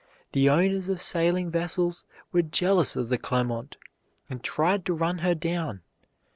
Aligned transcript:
The 0.31 0.49
owners 0.49 0.89
of 0.89 0.99
sailing 0.99 1.51
vessels 1.51 2.05
were 2.31 2.41
jealous 2.41 2.95
of 2.95 3.09
the 3.09 3.19
Clermont, 3.19 3.77
and 4.31 4.43
tried 4.43 4.83
to 4.87 4.95
run 4.95 5.19
her 5.19 5.35
down. 5.35 5.81